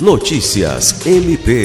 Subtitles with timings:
[0.00, 1.64] Notícias MP.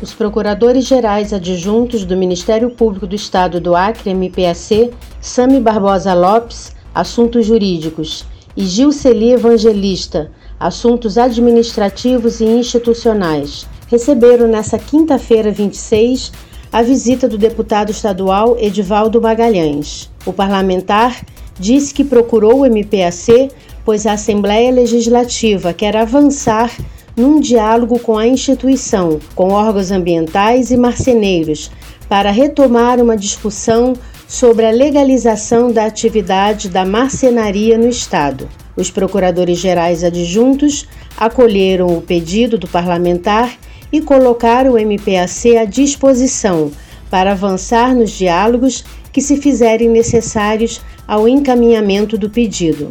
[0.00, 6.72] Os procuradores gerais adjuntos do Ministério Público do Estado do Acre, MPAC, Sami Barbosa Lopes,
[6.94, 8.24] Assuntos Jurídicos,
[8.56, 16.30] e Gilceli Evangelista, Assuntos Administrativos e Institucionais, receberam nesta quinta-feira 26
[16.72, 20.08] a visita do deputado estadual Edivaldo Magalhães.
[20.24, 21.26] O parlamentar
[21.58, 23.50] disse que procurou o MPAC
[23.84, 26.70] pois a Assembleia Legislativa quer avançar
[27.16, 31.70] num diálogo com a instituição, com órgãos ambientais e marceneiros,
[32.08, 33.94] para retomar uma discussão
[34.26, 38.48] sobre a legalização da atividade da marcenaria no Estado.
[38.76, 43.56] Os procuradores gerais adjuntos acolheram o pedido do parlamentar
[43.92, 46.72] e colocar o MPAC à disposição
[47.08, 52.90] para avançar nos diálogos que se fizerem necessários ao encaminhamento do pedido.